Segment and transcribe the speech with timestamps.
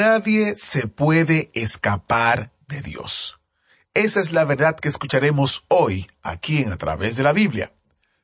[0.00, 3.38] Nadie se puede escapar de Dios.
[3.92, 7.74] Esa es la verdad que escucharemos hoy aquí en A través de la Biblia.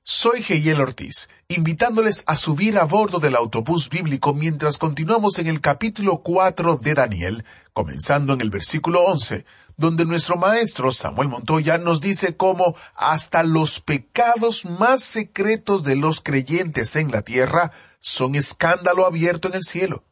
[0.02, 5.60] Soy Geyel Ortiz, invitándoles a subir a bordo del autobús bíblico mientras continuamos en el
[5.60, 7.44] capítulo 4 de Daniel,
[7.74, 9.44] comenzando en el versículo 11,
[9.76, 16.22] donde nuestro maestro Samuel Montoya nos dice cómo hasta los pecados más secretos de los
[16.22, 20.04] creyentes en la tierra son escándalo abierto en el cielo.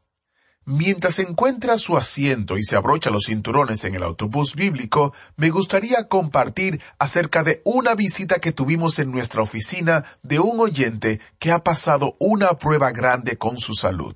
[0.66, 6.08] Mientras encuentra su asiento y se abrocha los cinturones en el autobús bíblico, me gustaría
[6.08, 11.62] compartir acerca de una visita que tuvimos en nuestra oficina de un oyente que ha
[11.62, 14.14] pasado una prueba grande con su salud.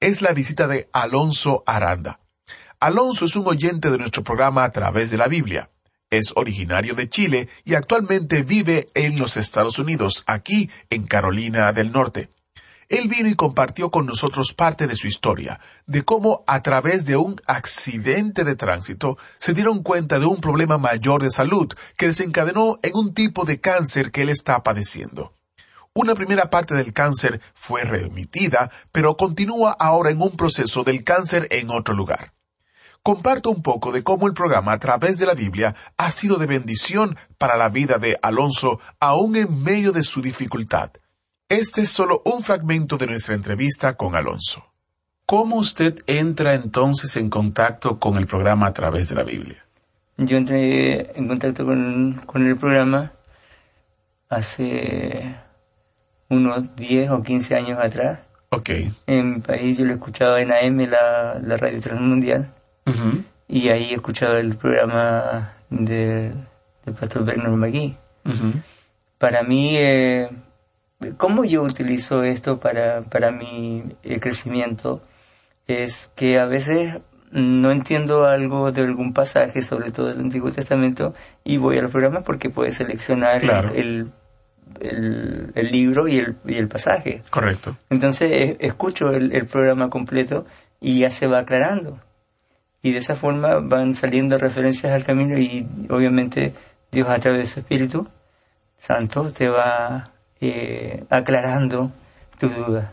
[0.00, 2.20] Es la visita de Alonso Aranda.
[2.78, 5.68] Alonso es un oyente de nuestro programa a través de la Biblia.
[6.08, 11.92] Es originario de Chile y actualmente vive en los Estados Unidos, aquí en Carolina del
[11.92, 12.30] Norte.
[12.90, 17.16] Él vino y compartió con nosotros parte de su historia, de cómo a través de
[17.16, 22.80] un accidente de tránsito se dieron cuenta de un problema mayor de salud que desencadenó
[22.82, 25.36] en un tipo de cáncer que él está padeciendo.
[25.94, 31.46] Una primera parte del cáncer fue remitida, pero continúa ahora en un proceso del cáncer
[31.52, 32.32] en otro lugar.
[33.04, 36.46] Comparto un poco de cómo el programa a través de la Biblia ha sido de
[36.46, 40.90] bendición para la vida de Alonso aún en medio de su dificultad.
[41.50, 44.64] Este es solo un fragmento de nuestra entrevista con Alonso.
[45.26, 49.66] ¿Cómo usted entra entonces en contacto con el programa a través de la Biblia?
[50.16, 53.12] Yo entré en contacto con, con el programa
[54.28, 55.34] hace
[56.28, 58.20] unos 10 o 15 años atrás.
[58.50, 58.70] Ok.
[59.08, 62.52] En mi país yo lo escuchaba en AM, la, la radio transmundial,
[62.86, 66.32] Ujú, y ahí escuchaba el programa de-
[66.84, 67.96] del pastor Bernard McGee.
[68.24, 68.52] ujú.
[69.18, 70.28] Para mí, eh,
[71.16, 75.02] ¿cómo yo utilizo esto para, para mi eh, crecimiento?
[75.66, 77.00] Es que a veces
[77.30, 82.22] no entiendo algo de algún pasaje, sobre todo del Antiguo Testamento, y voy al programa
[82.22, 83.72] porque puedes seleccionar Claro.
[83.74, 84.10] el,
[84.80, 87.22] el, el libro y el, y el pasaje.
[87.30, 87.76] Correcto.
[87.88, 90.44] Entonces escucho el, el programa completo
[90.80, 91.98] y ya se va aclarando.
[92.82, 96.54] Y de esa forma van saliendo referencias al camino y obviamente
[96.90, 98.08] Dios a través de su Espíritu
[98.76, 101.92] Santo te va eh, aclarando
[102.38, 102.90] tus dudas.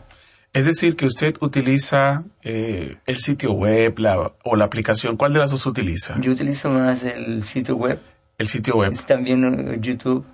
[0.52, 5.16] Es decir, que usted utiliza eh, el sitio web la- o la aplicación.
[5.16, 6.18] ¿Cuál de las dos utiliza?
[6.20, 8.00] Yo utilizo más el sitio web,
[8.38, 8.90] El sitio web.
[8.92, 10.24] es también eh, YouTube.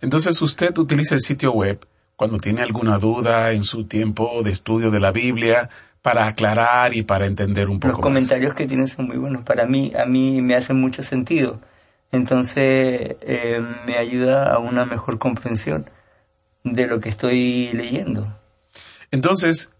[0.00, 1.84] Entonces usted utiliza el sitio web
[2.16, 5.68] cuando tiene alguna duda en su tiempo de estudio de la Biblia
[6.02, 9.42] para aclarar y para entender un poco Los comentarios que tienen son muy buenos.
[9.42, 11.60] Para mí, a mí me hacen mucho sentido.
[12.12, 15.90] Entonces eh, me ayuda a una mejor comprensión
[16.64, 18.36] de lo que estoy leyendo.
[19.10, 19.72] Entonces,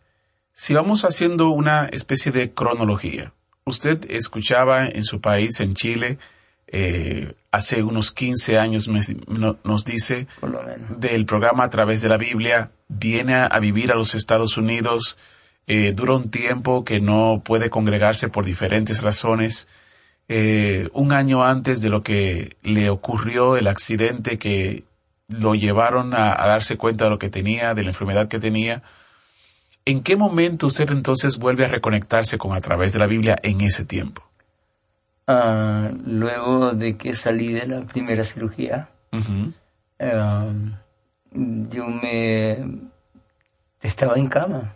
[0.53, 3.33] si vamos haciendo una especie de cronología,
[3.65, 6.19] usted escuchaba en su país, en Chile,
[6.69, 10.27] eh, hace unos 15 años me- no- nos dice
[10.99, 15.17] del programa a través de la Biblia, viene a, a vivir a los Estados Unidos,
[15.67, 19.67] eh, dura un tiempo que no puede congregarse por diferentes razones.
[20.29, 24.85] Eh, un año antes de lo que le ocurrió el accidente que
[25.29, 28.83] lo llevaron a, a darse cuenta de lo que tenía, de la enfermedad que tenía.
[29.87, 33.61] ¿En qué momento usted entonces vuelve a reconectarse con a través de la Biblia en
[33.61, 34.23] ese tiempo?
[35.27, 38.91] Ah, luego de que salí de la primera cirugía,
[40.01, 40.53] ah,
[41.33, 42.59] yo me
[43.83, 44.75] estaba en cama.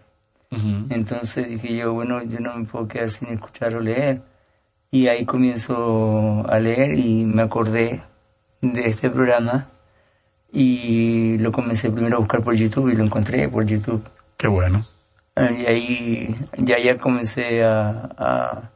[0.51, 4.23] Entonces dije yo, bueno, yo no me puedo quedar sin escuchar o leer.
[4.91, 8.03] Y ahí comienzo a leer y me acordé
[8.63, 9.69] de este programa
[10.53, 14.03] y lo comencé primero a buscar por YouTube y lo encontré por YouTube.
[14.37, 14.85] Qué bueno.
[15.37, 18.71] Ah, Y ahí ya ya comencé a, a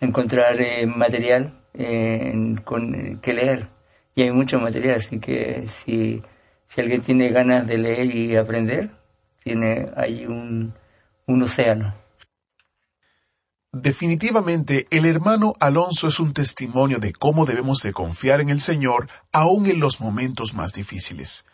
[0.00, 3.68] encontrar eh, material eh, con, que leer.
[4.14, 6.22] Y hay mucho material, así que si,
[6.66, 8.90] si alguien tiene ganas de leer y aprender,
[9.44, 10.74] tiene ahí un,
[11.26, 11.94] un océano.
[13.72, 19.10] Definitivamente, el hermano Alonso es un testimonio de cómo debemos de confiar en el Señor
[19.30, 21.44] aún en los momentos más difíciles.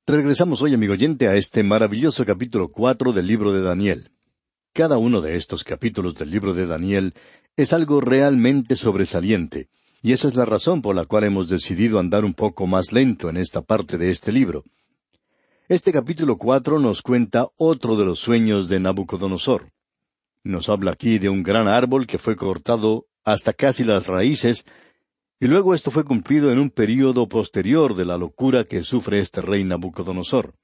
[0.09, 4.11] Regresamos hoy, amigo oyente, a este maravilloso capítulo cuatro del libro de Daniel.
[4.73, 7.15] Cada uno de estos capítulos del libro de Daniel
[7.57, 9.69] es algo realmente sobresaliente,
[10.03, 13.31] y esa es la razón por la cual hemos decidido andar un poco más lento
[13.31, 14.65] en esta parte de este libro.
[15.69, 19.73] Este capítulo cuatro nos cuenta otro de los sueños de Nabucodonosor.
[20.45, 24.65] Nos habla aquí de un gran árbol que fue cortado hasta casi las raíces,
[25.41, 29.41] y luego esto fue cumplido en un período posterior de la locura que sufre este
[29.41, 30.55] rey Nabucodonosor.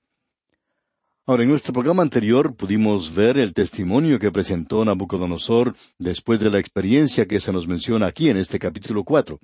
[1.26, 6.60] Ahora, en nuestro programa anterior pudimos ver el testimonio que presentó Nabucodonosor después de la
[6.60, 9.40] experiencia que se nos menciona aquí en este capítulo cuatro.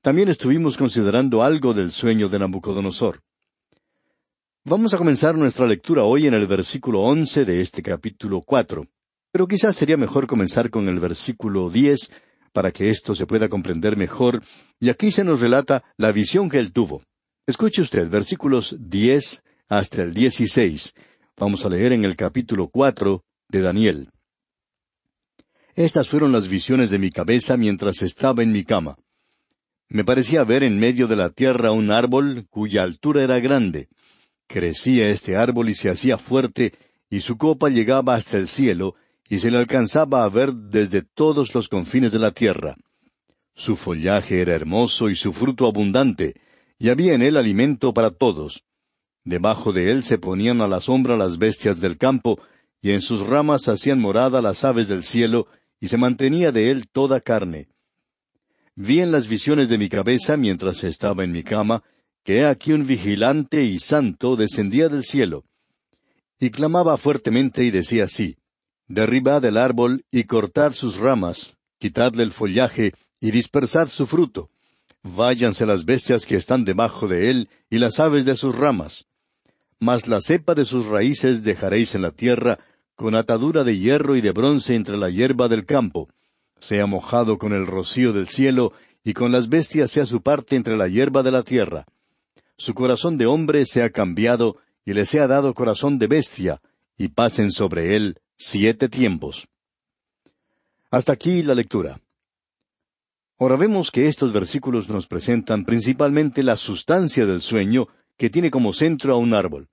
[0.00, 3.20] También estuvimos considerando algo del sueño de Nabucodonosor.
[4.66, 8.86] Vamos a comenzar nuestra lectura hoy en el versículo once de este capítulo cuatro,
[9.30, 12.10] pero quizás sería mejor comenzar con el versículo diez
[12.54, 14.42] para que esto se pueda comprender mejor,
[14.80, 17.02] y aquí se nos relata la visión que él tuvo.
[17.46, 20.94] Escuche usted, versículos diez hasta el dieciséis.
[21.36, 24.08] Vamos a leer en el capítulo cuatro de Daniel.
[25.74, 28.96] Estas fueron las visiones de mi cabeza mientras estaba en mi cama.
[29.90, 33.88] Me parecía ver en medio de la tierra un árbol cuya altura era grande,
[34.46, 36.74] Crecía este árbol y se hacía fuerte,
[37.10, 38.94] y su copa llegaba hasta el cielo,
[39.28, 42.76] y se le alcanzaba a ver desde todos los confines de la tierra.
[43.54, 46.34] Su follaje era hermoso y su fruto abundante,
[46.78, 48.64] y había en él alimento para todos.
[49.24, 52.38] Debajo de él se ponían a la sombra las bestias del campo,
[52.82, 55.46] y en sus ramas hacían morada las aves del cielo,
[55.80, 57.68] y se mantenía de él toda carne.
[58.76, 61.82] Vi en las visiones de mi cabeza mientras estaba en mi cama,
[62.24, 65.44] que aquí un vigilante y santo descendía del cielo,
[66.40, 68.36] y clamaba fuertemente y decía así,
[68.88, 74.50] Derribad el árbol y cortad sus ramas, quitadle el follaje y dispersad su fruto.
[75.02, 79.06] Váyanse las bestias que están debajo de él y las aves de sus ramas.
[79.78, 82.58] Mas la cepa de sus raíces dejaréis en la tierra,
[82.94, 86.08] con atadura de hierro y de bronce entre la hierba del campo.
[86.58, 90.76] Sea mojado con el rocío del cielo, y con las bestias sea su parte entre
[90.76, 91.86] la hierba de la tierra
[92.56, 96.60] su corazón de hombre se ha cambiado y le sea dado corazón de bestia,
[96.96, 99.48] y pasen sobre él siete tiempos.
[100.90, 102.00] Hasta aquí la lectura.
[103.38, 108.72] Ahora vemos que estos versículos nos presentan principalmente la sustancia del sueño que tiene como
[108.72, 109.68] centro a un árbol.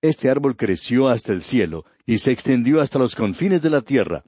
[0.00, 4.24] Este árbol creció hasta el cielo y se extendió hasta los confines de la tierra.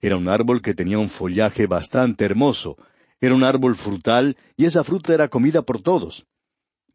[0.00, 2.76] Era un árbol que tenía un follaje bastante hermoso,
[3.20, 6.24] era un árbol frutal y esa fruta era comida por todos.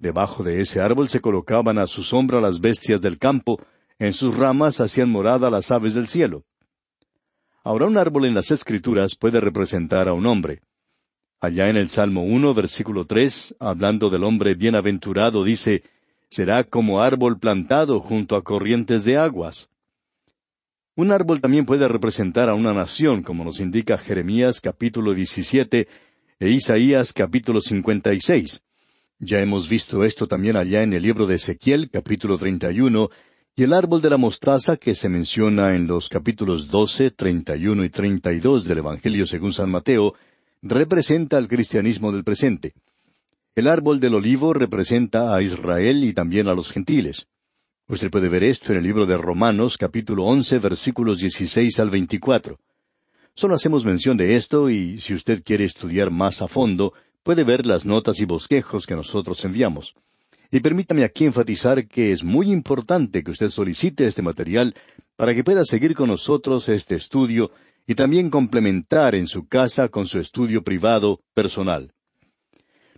[0.03, 3.61] Debajo de ese árbol se colocaban a su sombra las bestias del campo,
[3.97, 6.43] en sus ramas hacían morada las aves del cielo.
[7.63, 10.59] Ahora un árbol en las Escrituras puede representar a un hombre.
[11.39, 15.83] Allá en el Salmo uno, versículo tres, hablando del hombre bienaventurado, dice,
[16.29, 19.69] será como árbol plantado junto a corrientes de aguas.
[20.97, 25.87] Un árbol también puede representar a una nación, como nos indica Jeremías capítulo 17
[26.41, 28.63] e Isaías capítulo 56.
[29.25, 33.09] Ya hemos visto esto también allá en el libro de Ezequiel capítulo 31
[33.55, 37.89] y el árbol de la mostaza que se menciona en los capítulos 12, 31 y
[37.89, 40.13] 32 del Evangelio según San Mateo
[40.61, 42.73] representa al cristianismo del presente.
[43.55, 47.27] El árbol del olivo representa a Israel y también a los gentiles.
[47.87, 52.59] Usted puede ver esto en el libro de Romanos capítulo once versículos dieciséis al veinticuatro.
[53.35, 56.91] Solo hacemos mención de esto y si usted quiere estudiar más a fondo,
[57.23, 59.95] puede ver las notas y bosquejos que nosotros enviamos.
[60.51, 64.75] Y permítame aquí enfatizar que es muy importante que usted solicite este material
[65.15, 67.51] para que pueda seguir con nosotros este estudio
[67.87, 71.91] y también complementar en su casa con su estudio privado personal.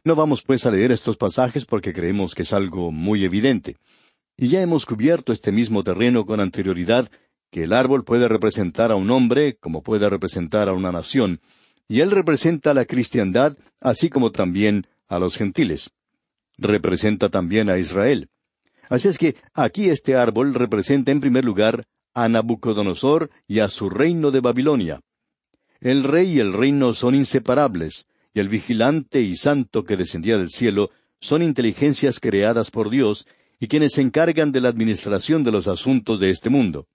[0.04, 3.78] No vamos pues a leer estos pasajes porque creemos que es algo muy evidente.
[4.38, 7.10] Y ya hemos cubierto este mismo terreno con anterioridad,
[7.50, 11.40] que el árbol puede representar a un hombre como puede representar a una nación,
[11.88, 15.92] y él representa a la cristiandad así como también a los gentiles.
[16.58, 18.30] Representa también a Israel.
[18.90, 23.90] Así es que aquí este árbol representa en primer lugar a Nabucodonosor y a su
[23.90, 25.02] reino de Babilonia.
[25.82, 30.50] El rey y el reino son inseparables, y el vigilante y santo que descendía del
[30.50, 33.28] cielo son inteligencias creadas por Dios
[33.60, 36.88] y quienes se encargan de la administración de los asuntos de este mundo.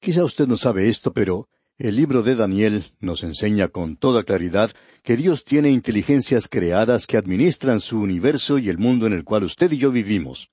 [0.00, 4.70] Quizá usted no sabe esto, pero el libro de Daniel nos enseña con toda claridad
[5.02, 9.44] que Dios tiene inteligencias creadas que administran su universo y el mundo en el cual
[9.44, 10.50] usted y yo vivimos.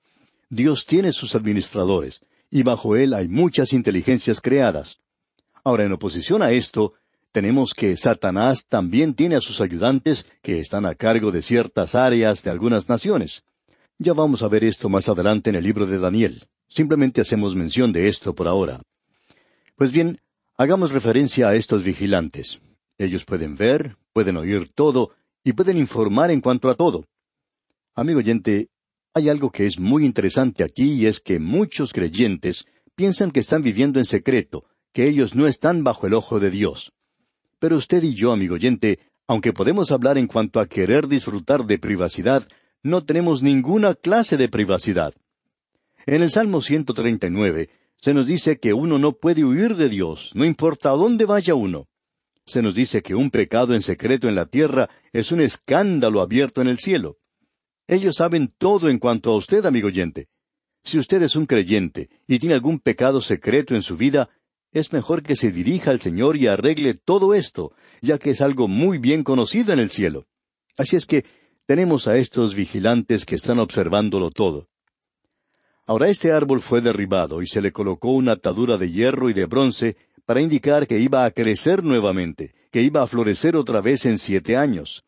[0.50, 4.98] Dios tiene sus administradores, y bajo él hay muchas inteligencias creadas.
[5.64, 6.94] Ahora, en oposición a esto,
[7.30, 12.42] tenemos que Satanás también tiene a sus ayudantes que están a cargo de ciertas áreas
[12.42, 13.44] de algunas naciones.
[13.96, 16.44] Ya vamos a ver esto más adelante en el libro de Daniel.
[16.68, 18.80] Simplemente hacemos mención de esto por ahora.
[19.76, 20.18] Pues bien,
[20.62, 22.60] hagamos referencia a estos vigilantes.
[22.96, 25.10] Ellos pueden ver, pueden oír todo
[25.42, 27.04] y pueden informar en cuanto a todo.
[27.96, 28.68] Amigo oyente,
[29.12, 32.64] hay algo que es muy interesante aquí y es que muchos creyentes
[32.94, 36.92] piensan que están viviendo en secreto, que ellos no están bajo el ojo de Dios.
[37.58, 41.80] Pero usted y yo, amigo oyente, aunque podemos hablar en cuanto a querer disfrutar de
[41.80, 42.46] privacidad,
[42.84, 45.12] no tenemos ninguna clase de privacidad.
[46.06, 47.68] En el Salmo 139
[48.02, 51.54] se nos dice que uno no puede huir de Dios, no importa a dónde vaya
[51.54, 51.86] uno.
[52.44, 56.60] Se nos dice que un pecado en secreto en la tierra es un escándalo abierto
[56.60, 57.18] en el cielo.
[57.86, 60.26] Ellos saben todo en cuanto a usted, amigo oyente.
[60.82, 64.30] Si usted es un creyente y tiene algún pecado secreto en su vida,
[64.72, 68.66] es mejor que se dirija al Señor y arregle todo esto, ya que es algo
[68.66, 70.26] muy bien conocido en el cielo.
[70.76, 71.24] Así es que
[71.66, 74.71] tenemos a estos vigilantes que están observándolo todo.
[75.86, 79.46] Ahora este árbol fue derribado y se le colocó una atadura de hierro y de
[79.46, 84.18] bronce para indicar que iba a crecer nuevamente, que iba a florecer otra vez en
[84.18, 85.04] siete años.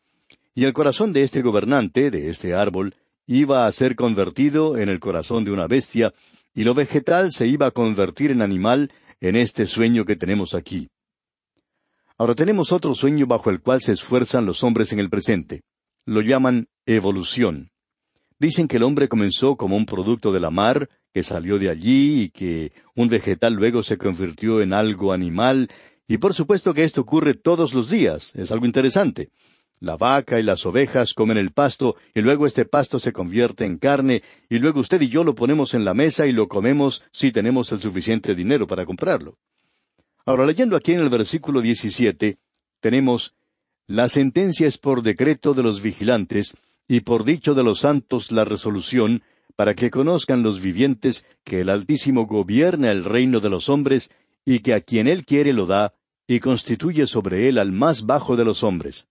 [0.53, 4.99] Y el corazón de este gobernante, de este árbol, iba a ser convertido en el
[4.99, 6.13] corazón de una bestia,
[6.53, 10.89] y lo vegetal se iba a convertir en animal en este sueño que tenemos aquí.
[12.17, 15.61] Ahora tenemos otro sueño bajo el cual se esfuerzan los hombres en el presente
[16.05, 17.71] lo llaman evolución.
[18.39, 22.23] Dicen que el hombre comenzó como un producto de la mar, que salió de allí
[22.23, 25.69] y que un vegetal luego se convirtió en algo animal,
[26.07, 29.29] y por supuesto que esto ocurre todos los días, es algo interesante.
[29.79, 33.77] La vaca y las ovejas comen el pasto y luego este pasto se convierte en
[33.77, 37.31] carne y luego usted y yo lo ponemos en la mesa y lo comemos si
[37.31, 39.37] tenemos el suficiente dinero para comprarlo.
[40.25, 42.37] Ahora leyendo aquí en el versículo 17
[42.79, 43.35] tenemos
[43.87, 46.55] la sentencia es por decreto de los vigilantes
[46.87, 49.23] y por dicho de los santos la resolución,
[49.55, 54.11] para que conozcan los vivientes que el Altísimo gobierna el reino de los hombres
[54.43, 55.93] y que a quien él quiere lo da
[56.27, 59.07] y constituye sobre él al más bajo de los hombres.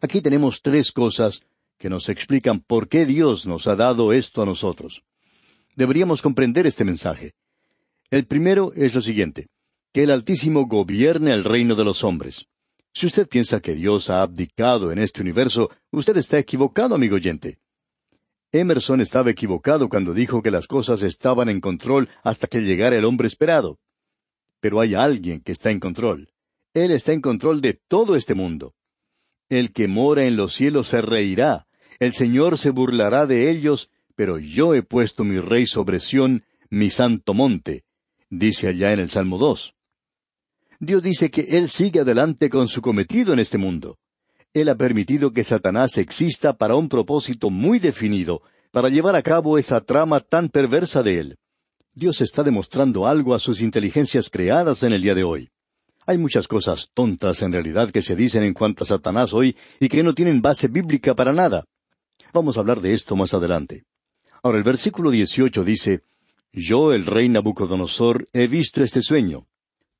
[0.00, 1.42] Aquí tenemos tres cosas
[1.78, 5.02] que nos explican por qué Dios nos ha dado esto a nosotros.
[5.74, 7.34] Deberíamos comprender este mensaje.
[8.10, 9.48] El primero es lo siguiente,
[9.92, 12.46] que el Altísimo gobierne el reino de los hombres.
[12.94, 17.58] Si usted piensa que Dios ha abdicado en este universo, usted está equivocado, amigo oyente.
[18.52, 23.04] Emerson estaba equivocado cuando dijo que las cosas estaban en control hasta que llegara el
[23.04, 23.80] hombre esperado.
[24.60, 26.30] Pero hay alguien que está en control.
[26.72, 28.74] Él está en control de todo este mundo.
[29.48, 31.66] El que mora en los cielos se reirá.
[31.98, 36.90] El Señor se burlará de ellos, pero yo he puesto mi rey sobre Sión, mi
[36.90, 37.84] santo monte,
[38.30, 39.74] dice allá en el Salmo dos.
[40.80, 43.98] Dios dice que Él sigue adelante con su cometido en este mundo.
[44.52, 49.58] Él ha permitido que Satanás exista para un propósito muy definido, para llevar a cabo
[49.58, 51.38] esa trama tan perversa de Él.
[51.94, 55.50] Dios está demostrando algo a sus inteligencias creadas en el día de hoy.
[56.06, 59.88] Hay muchas cosas tontas en realidad que se dicen en cuanto a Satanás hoy y
[59.88, 61.64] que no tienen base bíblica para nada.
[62.32, 63.84] Vamos a hablar de esto más adelante.
[64.42, 66.02] Ahora el versículo 18 dice,
[66.52, 69.46] Yo, el rey Nabucodonosor, he visto este sueño.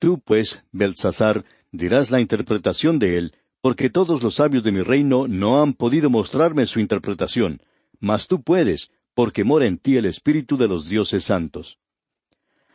[0.04, 3.32] Tú, pues, Belsasar, dirás la interpretación de él,
[3.62, 7.62] porque todos los sabios de mi reino no han podido mostrarme su interpretación,
[8.00, 11.78] mas tú puedes, porque mora en ti el espíritu de los dioses santos.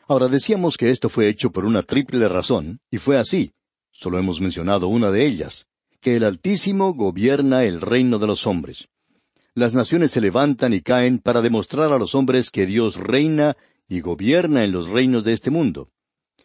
[0.08, 3.52] Ahora decíamos que esto fue hecho por una triple razón, y fue así.
[3.92, 5.68] Solo hemos mencionado una de ellas,
[6.02, 8.88] que el Altísimo gobierna el reino de los hombres.
[9.54, 13.56] Las naciones se levantan y caen para demostrar a los hombres que Dios reina
[13.88, 15.92] y gobierna en los reinos de este mundo.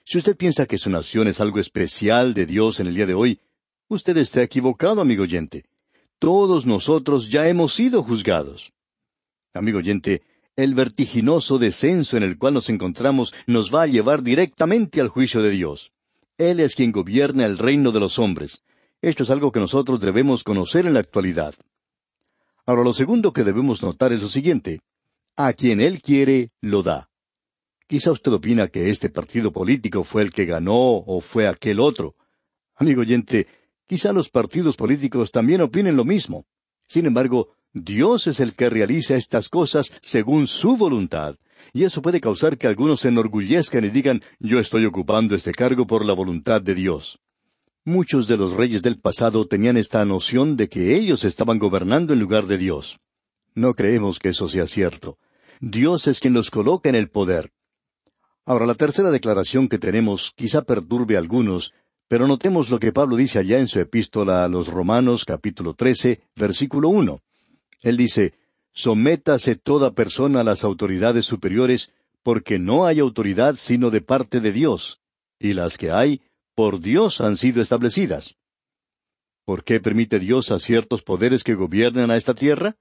[0.04, 3.14] Si usted piensa que su nación es algo especial de Dios en el día de
[3.14, 3.40] hoy,
[3.88, 5.64] usted está equivocado, amigo oyente.
[6.18, 8.73] Todos nosotros ya hemos sido juzgados.
[9.54, 10.23] Amigo oyente,
[10.56, 15.42] el vertiginoso descenso en el cual nos encontramos nos va a llevar directamente al juicio
[15.42, 15.90] de Dios.
[16.37, 18.62] Él es quien gobierna el reino de los hombres.
[19.00, 21.54] Esto es algo que nosotros debemos conocer en la actualidad.
[22.66, 24.80] Ahora, lo segundo que debemos notar es lo siguiente.
[25.37, 27.08] A quien Él quiere, lo da.
[27.86, 32.14] Quizá usted opina que este partido político fue el que ganó o fue aquel otro.
[32.76, 33.46] Amigo oyente,
[33.86, 36.46] quizá los partidos políticos también opinen lo mismo.
[36.88, 41.36] Sin embargo, Dios es el que realiza estas cosas según su voluntad,
[41.72, 45.86] y eso puede causar que algunos se enorgullezcan y digan yo estoy ocupando este cargo
[45.86, 47.18] por la voluntad de Dios.
[47.84, 52.20] Muchos de los reyes del pasado tenían esta noción de que ellos estaban gobernando en
[52.20, 52.98] lugar de Dios.
[53.54, 55.18] No creemos que eso sea cierto.
[55.60, 57.52] Dios es quien los coloca en el poder.
[58.46, 61.72] Ahora, la tercera declaración que tenemos quizá perturbe a algunos,
[62.08, 66.20] pero notemos lo que Pablo dice allá en su epístola a los Romanos capítulo 13,
[66.36, 67.20] versículo uno.
[67.80, 68.34] Él dice,
[68.72, 71.90] Sométase toda persona a las autoridades superiores,
[72.22, 75.00] porque no hay autoridad sino de parte de Dios,
[75.38, 76.20] y las que hay,
[76.54, 78.36] por Dios han sido establecidas.
[79.44, 82.76] ¿Por qué permite Dios a ciertos poderes que gobiernen a esta tierra?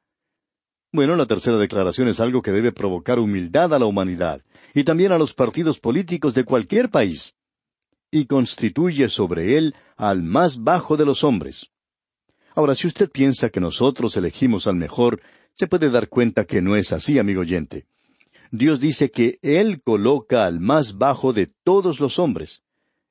[0.95, 4.43] Bueno, la tercera declaración es algo que debe provocar humildad a la humanidad,
[4.75, 7.33] y también a los partidos políticos de cualquier país.
[8.11, 11.71] Y constituye sobre él al más bajo de los hombres.
[12.53, 15.19] Ahora, si usted piensa que nosotros elegimos al mejor,
[15.55, 17.87] se puede dar cuenta que no es así, amigo oyente.
[18.51, 22.61] Dios dice que Él coloca al más bajo de todos los hombres.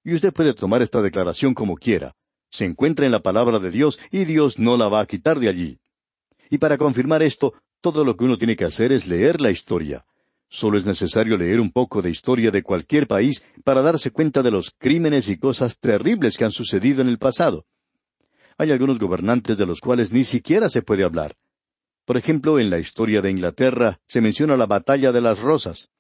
[0.05, 2.15] Y usted puede tomar esta declaración como quiera.
[2.49, 5.49] Se encuentra en la palabra de Dios y Dios no la va a quitar de
[5.49, 5.81] allí.
[6.49, 10.07] Y para confirmar esto, todo lo que uno tiene que hacer es leer la historia.
[10.49, 14.51] Solo es necesario leer un poco de historia de cualquier país para darse cuenta de
[14.51, 17.67] los crímenes y cosas terribles que han sucedido en el pasado.
[18.57, 21.37] Hay algunos gobernantes de los cuales ni siquiera se puede hablar.
[22.05, 25.91] Por ejemplo, en la historia de Inglaterra se menciona la batalla de las rosas.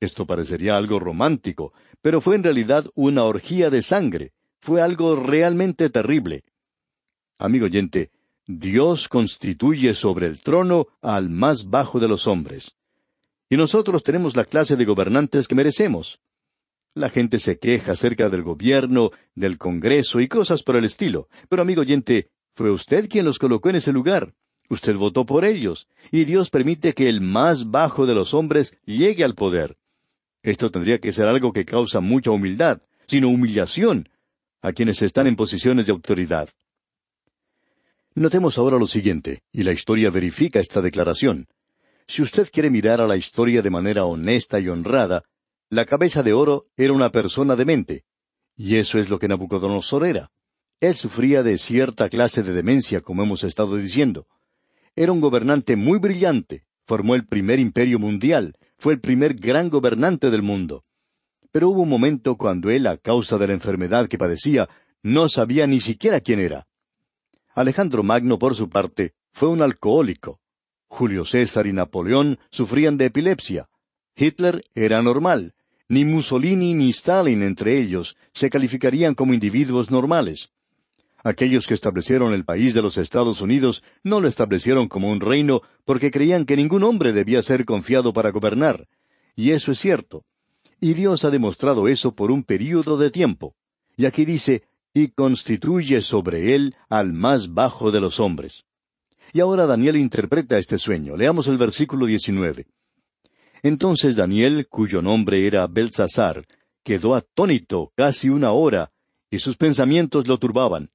[0.00, 4.32] Esto parecería algo romántico, pero fue en realidad una orgía de sangre.
[4.60, 6.44] Fue algo realmente terrible.
[7.38, 8.10] Amigo oyente,
[8.50, 12.76] Dios constituye sobre el trono al más bajo de los hombres.
[13.50, 16.22] Y nosotros tenemos la clase de gobernantes que merecemos.
[16.94, 21.28] La gente se queja acerca del gobierno, del Congreso y cosas por el estilo.
[21.50, 24.32] Pero amigo oyente, fue usted quien los colocó en ese lugar.
[24.70, 29.24] Usted votó por ellos, y Dios permite que el más bajo de los hombres llegue
[29.24, 29.76] al poder.
[30.42, 34.08] Esto tendría que ser algo que causa mucha humildad, sino humillación,
[34.62, 36.48] a quienes están en posiciones de autoridad.
[38.18, 41.46] Notemos ahora lo siguiente, y la historia verifica esta declaración.
[42.08, 45.22] Si usted quiere mirar a la historia de manera honesta y honrada,
[45.70, 48.02] la cabeza de oro era una persona demente.
[48.56, 50.32] Y eso es lo que Nabucodonosor era.
[50.80, 54.26] Él sufría de cierta clase de demencia, como hemos estado diciendo.
[54.96, 60.32] Era un gobernante muy brillante, formó el primer imperio mundial, fue el primer gran gobernante
[60.32, 60.82] del mundo.
[61.52, 64.68] Pero hubo un momento cuando él, a causa de la enfermedad que padecía,
[65.04, 66.67] no sabía ni siquiera quién era.
[67.54, 70.40] Alejandro Magno, por su parte, fue un alcohólico.
[70.86, 73.68] Julio César y Napoleón sufrían de epilepsia.
[74.16, 75.54] Hitler era normal.
[75.88, 80.50] Ni Mussolini ni Stalin entre ellos se calificarían como individuos normales.
[81.24, 85.62] Aquellos que establecieron el país de los Estados Unidos no lo establecieron como un reino
[85.84, 88.86] porque creían que ningún hombre debía ser confiado para gobernar.
[89.34, 90.24] Y eso es cierto.
[90.80, 93.54] Y Dios ha demostrado eso por un período de tiempo.
[93.96, 94.62] Y aquí dice,
[94.94, 98.64] y constituye sobre él al más bajo de los hombres.
[99.32, 101.16] Y ahora Daniel interpreta este sueño.
[101.16, 102.66] Leamos el versículo 19.
[103.62, 106.44] Entonces Daniel, cuyo nombre era Belsasar,
[106.82, 108.92] quedó atónito casi una hora,
[109.30, 110.90] y sus pensamientos lo turbaban.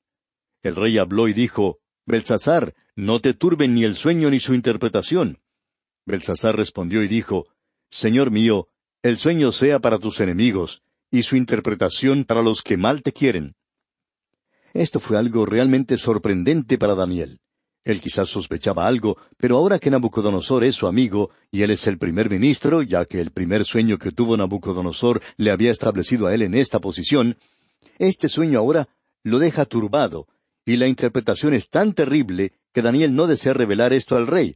[0.64, 5.40] El rey habló y dijo, Belsasar, no te turben ni el sueño ni su interpretación.
[6.06, 7.46] Belsasar respondió y dijo,
[7.90, 8.68] Señor mío,
[9.04, 13.56] el sueño sea para tus enemigos, y su interpretación para los que mal te quieren.
[14.74, 17.40] Esto fue algo realmente sorprendente para Daniel.
[17.84, 21.98] Él quizás sospechaba algo, pero ahora que Nabucodonosor es su amigo, y él es el
[21.98, 26.42] primer ministro, ya que el primer sueño que tuvo Nabucodonosor le había establecido a él
[26.42, 27.38] en esta posición,
[28.00, 28.88] este sueño ahora
[29.24, 30.28] lo deja turbado,
[30.66, 34.56] y la interpretación es tan terrible que Daniel no desea revelar esto al rey.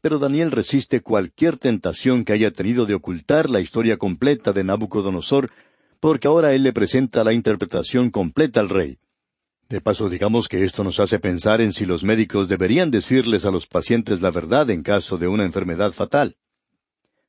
[0.00, 5.50] Pero Daniel resiste cualquier tentación que haya tenido de ocultar la historia completa de Nabucodonosor,
[6.00, 8.98] porque ahora él le presenta la interpretación completa al rey.
[9.68, 13.50] De paso, digamos que esto nos hace pensar en si los médicos deberían decirles a
[13.50, 16.36] los pacientes la verdad en caso de una enfermedad fatal.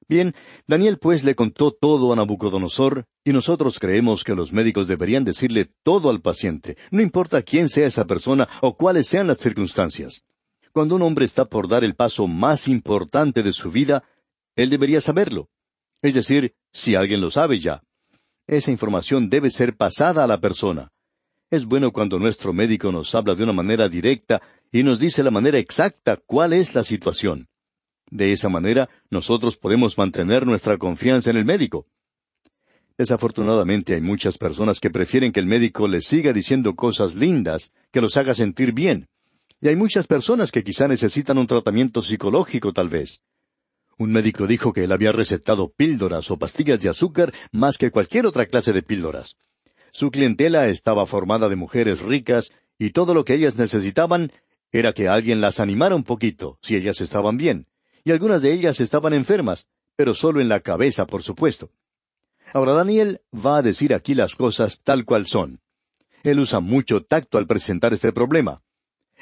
[0.08, 0.34] Bien,
[0.66, 5.70] Daniel pues le contó todo a Nabucodonosor, y nosotros creemos que los médicos deberían decirle
[5.84, 10.24] todo al paciente, no importa quién sea esa persona o cuáles sean las circunstancias.
[10.72, 14.04] Cuando un hombre está por dar el paso más importante de su vida,
[14.56, 15.50] él debería saberlo.
[16.02, 17.84] Es decir, si alguien lo sabe ya.
[18.48, 20.92] Esa información debe ser pasada a la persona.
[21.52, 24.40] Es bueno cuando nuestro médico nos habla de una manera directa
[24.72, 27.48] y nos dice la manera exacta cuál es la situación.
[28.12, 31.88] De esa manera nosotros podemos mantener nuestra confianza en el médico.
[33.00, 38.02] Desafortunadamente hay muchas personas que prefieren que el médico les siga diciendo cosas lindas, que
[38.02, 39.08] los haga sentir bien.
[39.60, 43.22] Y hay muchas personas que quizá necesitan un tratamiento psicológico tal vez.
[43.98, 48.28] Un médico dijo que él había recetado píldoras o pastillas de azúcar más que cualquier
[48.28, 49.36] otra clase de píldoras.
[49.92, 54.32] Su clientela estaba formada de mujeres ricas y todo lo que ellas necesitaban
[54.72, 57.68] era que alguien las animara un poquito, si ellas estaban bien.
[58.04, 61.72] Y algunas de ellas estaban enfermas, pero solo en la cabeza, por supuesto.
[62.54, 65.60] Ahora Daniel va a decir aquí las cosas tal cual son.
[66.24, 68.62] Él usa mucho tacto al presentar este problema.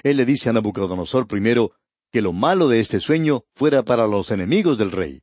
[0.03, 1.71] Él le dice a Nabucodonosor primero
[2.11, 5.21] que lo malo de este sueño fuera para los enemigos del rey.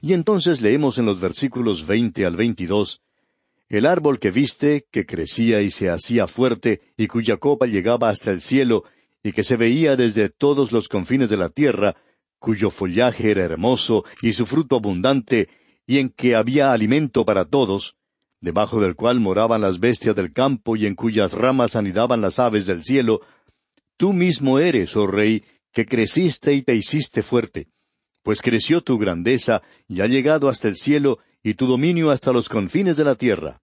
[0.00, 3.00] Y entonces leemos en los versículos veinte al veintidós
[3.68, 8.30] el árbol que viste, que crecía y se hacía fuerte, y cuya copa llegaba hasta
[8.30, 8.84] el cielo,
[9.22, 11.96] y que se veía desde todos los confines de la tierra,
[12.38, 15.48] cuyo follaje era hermoso y su fruto abundante,
[15.86, 17.96] y en que había alimento para todos,
[18.40, 22.66] debajo del cual moraban las bestias del campo y en cuyas ramas anidaban las aves
[22.66, 23.22] del cielo,
[23.96, 27.68] tú mismo eres, oh rey, que creciste y te hiciste fuerte,
[28.22, 32.48] pues creció tu grandeza y ha llegado hasta el cielo y tu dominio hasta los
[32.48, 33.60] confines de la tierra.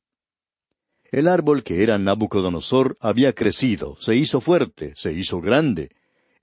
[1.12, 5.90] El árbol que era Nabucodonosor había crecido, se hizo fuerte, se hizo grande.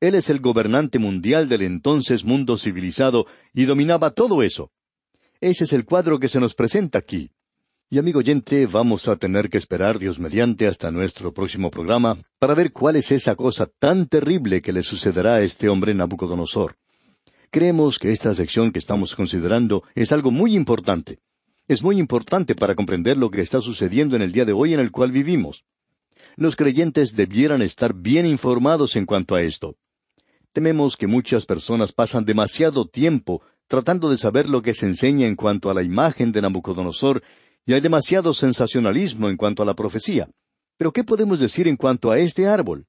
[0.01, 4.73] Él es el gobernante mundial del entonces mundo civilizado y dominaba todo eso.
[5.41, 7.31] Ese es el cuadro que se nos presenta aquí.
[7.89, 12.55] Y amigo oyente, vamos a tener que esperar Dios mediante hasta nuestro próximo programa para
[12.55, 16.77] ver cuál es esa cosa tan terrible que le sucederá a este hombre Nabucodonosor.
[17.51, 21.21] Creemos que esta sección que estamos considerando es algo muy importante
[21.69, 24.81] es muy importante para comprender lo que está sucediendo en el día de hoy en
[24.81, 25.65] el cual vivimos.
[26.37, 29.77] Los creyentes debieran estar bien informados en cuanto a esto.
[30.53, 35.37] Tememos que muchas personas pasan demasiado tiempo tratando de saber lo que se enseña en
[35.37, 37.23] cuanto a la imagen de Nabucodonosor
[37.67, 40.31] y hay demasiado sensacionalismo en cuanto a la profecía.
[40.79, 42.87] Pero ¿qué podemos decir en cuanto a este árbol?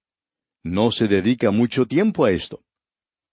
[0.63, 2.61] No se dedica mucho tiempo a esto.